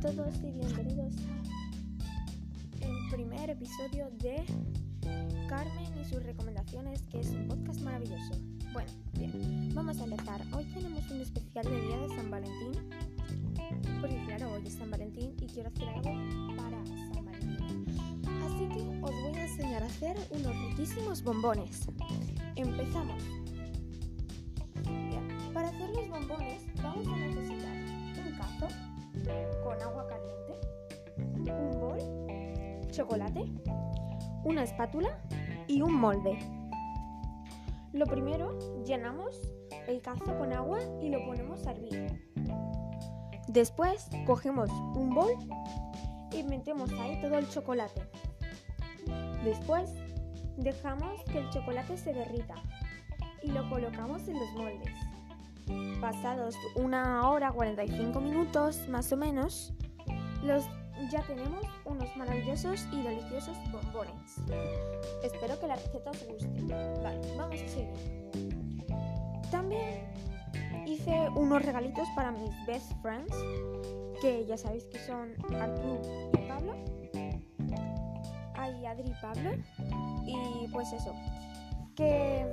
[0.00, 1.12] todos y bienvenidos
[2.84, 4.44] al primer episodio de
[5.48, 8.34] Carmen y sus recomendaciones, que es un podcast maravilloso.
[8.72, 10.40] Bueno, bien, vamos a empezar.
[10.52, 12.72] Hoy tenemos un especial de Día de San Valentín,
[14.00, 17.84] porque claro, hoy es San Valentín y quiero hacer algo para San Valentín.
[18.44, 21.88] Así que os voy a enseñar a hacer unos riquísimos bombones.
[22.54, 23.20] Empezamos.
[24.84, 27.76] Bien, para hacer los bombones vamos a necesitar
[28.24, 28.87] un cazo
[29.62, 30.60] con agua caliente,
[31.50, 33.44] un bol, chocolate,
[34.44, 35.18] una espátula
[35.66, 36.38] y un molde.
[37.92, 39.40] Lo primero, llenamos
[39.86, 42.30] el cazo con agua y lo ponemos a hervir.
[43.48, 45.32] Después, cogemos un bol
[46.32, 48.02] y metemos ahí todo el chocolate.
[49.44, 49.90] Después,
[50.56, 52.56] dejamos que el chocolate se derrita
[53.42, 55.07] y lo colocamos en los moldes.
[56.00, 59.72] Pasados una hora 45 minutos más o menos,
[60.42, 60.64] los
[61.10, 64.36] ya tenemos unos maravillosos y deliciosos bombones.
[65.22, 66.62] Espero que la receta os guste.
[67.02, 67.88] Vale, vamos a seguir.
[69.50, 70.08] También
[70.86, 73.34] hice unos regalitos para mis best friends,
[74.20, 76.00] que ya sabéis que son Artur
[76.34, 76.74] y Pablo.
[78.54, 79.50] Ay, Adri y Pablo.
[80.26, 81.14] Y pues eso,
[81.98, 82.46] que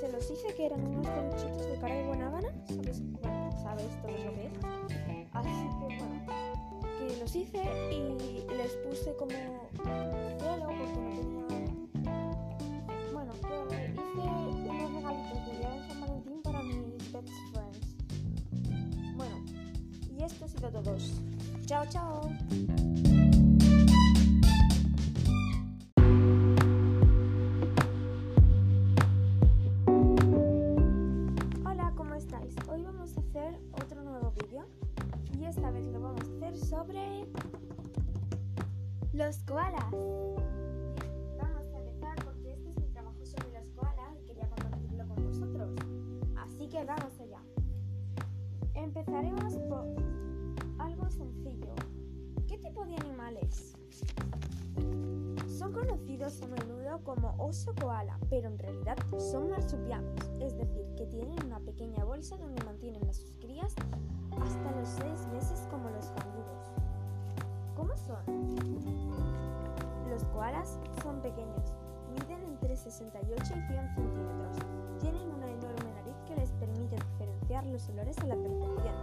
[0.00, 3.02] se los hice que eran unos peluchitos de cara de guanábana, ¿sabes?
[3.20, 4.52] Bueno, sabéis todo lo que es.
[5.34, 6.26] Así que bueno,
[6.98, 9.30] que los hice y les puse como
[10.38, 11.76] cielo porque no tenía...
[13.12, 13.54] Bueno, que
[14.50, 17.86] hice unos regalitos de día de San Valentín para mis best friends.
[19.16, 19.36] Bueno,
[20.18, 20.96] y esto ha sido todo.
[21.66, 22.30] Chao, chao.
[35.52, 37.26] Esta vez lo vamos a hacer sobre
[39.12, 39.92] los koalas.
[41.38, 45.24] Vamos a empezar porque este es mi trabajo sobre los koalas y quería compartirlo con
[45.26, 45.74] vosotros.
[46.38, 47.42] Así que vamos allá.
[48.72, 49.84] Empezaremos por
[50.78, 51.74] algo sencillo.
[52.48, 53.76] ¿Qué tipo de animales?
[55.62, 61.06] Son conocidos a menudo como oso koala, pero en realidad son marsupiales, es decir, que
[61.06, 63.72] tienen una pequeña bolsa donde mantienen a sus crías
[64.40, 66.72] hasta los 6 meses como los canguros.
[67.76, 68.24] ¿Cómo son?
[70.10, 71.72] Los koalas son pequeños,
[72.10, 74.56] miden entre 68 y 100 centímetros,
[74.98, 78.96] tienen una enorme nariz que les permite diferenciar los olores a la perfección,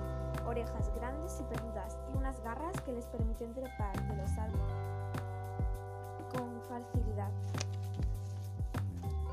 [0.46, 5.00] orejas grandes y peludas y unas garras que les permiten trepar de los árboles
[6.69, 7.31] facilidad.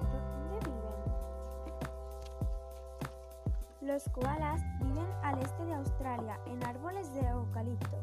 [0.00, 0.96] ¿Dónde viven?
[3.82, 7.98] Los koalas viven al este de Australia, en árboles de eucalipto.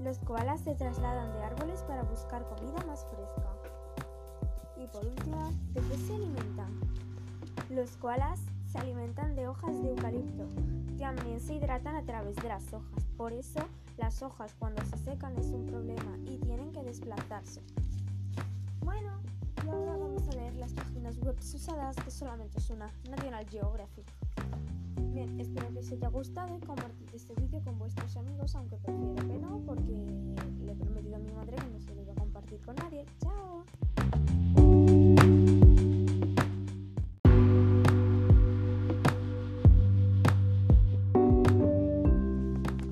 [0.00, 3.52] Los koalas se trasladan de árboles para buscar comida más fresca.
[4.76, 6.80] Y por último, ¿de qué se alimentan?
[7.70, 8.40] Los koalas
[8.70, 10.46] se alimentan de hojas de eucalipto.
[10.98, 13.04] También se hidratan a través de las hojas.
[13.16, 13.60] Por eso,
[13.98, 17.60] las hojas cuando se secan es un problema y tienen que desplazarse.
[18.84, 19.20] Bueno,
[19.64, 24.06] y ahora vamos a leer las páginas web usadas que solamente es una National Geographic.
[25.12, 29.28] Bien, espero que os haya gustado y compartid este vídeo con vuestros amigos, aunque prefiero
[29.28, 29.92] que no, porque
[30.64, 33.04] le he prometido a mi madre que no se lo iba a compartir con nadie.
[33.20, 33.64] ¡Chao!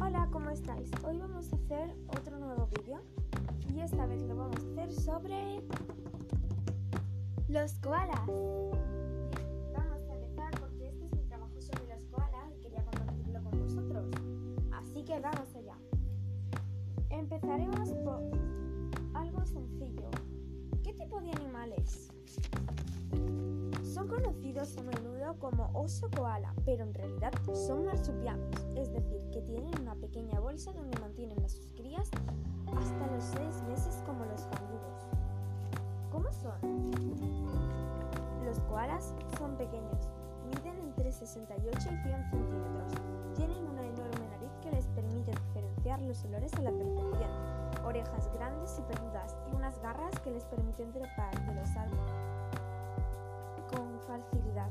[0.01, 0.91] Hola, ¿cómo estáis?
[1.05, 3.01] Hoy vamos a hacer otro nuevo vídeo
[3.75, 5.63] y esta vez lo vamos a hacer sobre
[7.51, 8.27] los koalas.
[9.77, 13.59] Vamos a empezar porque este es mi trabajo sobre los koalas y quería compartirlo con
[13.59, 14.07] vosotros.
[14.73, 15.77] Así que vamos allá.
[17.11, 18.21] Empezaremos por
[19.15, 20.09] algo sencillo.
[20.85, 22.13] ¿Qué tipo de animales?
[23.83, 29.43] Son conocidos a menudo como oso koala, pero en realidad son marsupiales, es decir, que
[29.43, 32.09] tienen una pequeña bolsa donde mantienen a sus crías
[32.77, 34.47] hasta los 6 meses como los.
[36.11, 36.59] ¿Cómo son?
[38.45, 40.09] Los koalas son pequeños,
[40.47, 42.93] miden entre 68 y 100 centímetros,
[43.37, 47.31] tienen una enorme nariz que les permite diferenciar los olores a la perfección,
[47.85, 52.13] orejas grandes y peludas y unas garras que les permiten trepar de los árboles
[53.71, 54.69] con facilidad.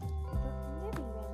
[0.00, 1.30] ¿Dónde viven?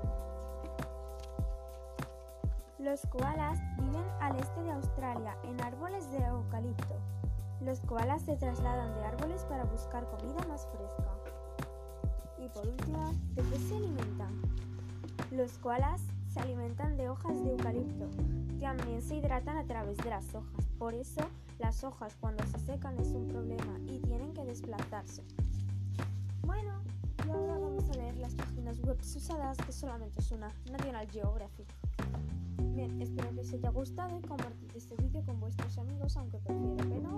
[2.80, 6.95] Los koalas viven al este de Australia, en árboles de eucalipto.
[7.66, 11.10] Los koalas se trasladan de árboles para buscar comida más fresca.
[12.38, 14.40] Y por último, ¿de qué se alimentan?
[15.32, 16.00] Los koalas
[16.32, 18.06] se alimentan de hojas de eucalipto.
[18.60, 20.64] También se hidratan a través de las hojas.
[20.78, 21.22] Por eso
[21.58, 25.24] las hojas cuando se secan es un problema y tienen que desplazarse.
[26.42, 26.70] Bueno,
[27.26, 31.66] y ahora vamos a leer las páginas web usadas que solamente es una National Geographic.
[32.76, 36.76] Bien, espero que os haya gustado y compartid este vídeo con vuestros amigos, aunque prefiero
[36.76, 37.15] que no.